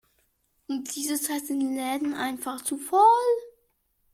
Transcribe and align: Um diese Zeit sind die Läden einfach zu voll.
Um 0.67 0.83
diese 0.83 1.21
Zeit 1.21 1.45
sind 1.45 1.59
die 1.59 1.67
Läden 1.67 2.15
einfach 2.15 2.63
zu 2.63 2.75
voll. 2.75 3.07